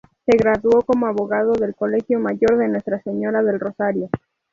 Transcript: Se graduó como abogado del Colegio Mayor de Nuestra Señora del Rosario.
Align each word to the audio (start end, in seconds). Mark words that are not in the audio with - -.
Se 0.25 0.35
graduó 0.35 0.81
como 0.81 1.05
abogado 1.05 1.51
del 1.53 1.75
Colegio 1.75 2.19
Mayor 2.19 2.57
de 2.57 2.67
Nuestra 2.69 2.99
Señora 3.03 3.43
del 3.43 3.59
Rosario. 3.59 4.09